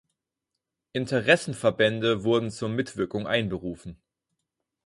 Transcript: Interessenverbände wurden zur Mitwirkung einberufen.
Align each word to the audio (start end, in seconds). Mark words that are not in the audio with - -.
Interessenverbände 0.93 2.23
wurden 2.23 2.49
zur 2.49 2.69
Mitwirkung 2.69 3.27
einberufen. 3.27 4.01